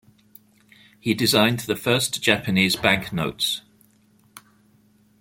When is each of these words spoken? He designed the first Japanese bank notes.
He 0.99 1.13
designed 1.13 1.59
the 1.59 1.75
first 1.75 2.23
Japanese 2.23 2.75
bank 2.75 3.13
notes. 3.13 3.61